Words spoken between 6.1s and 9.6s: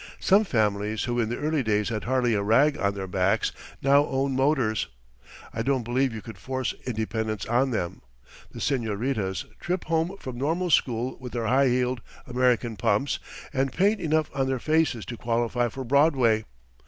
you could force independence on them! The señoritas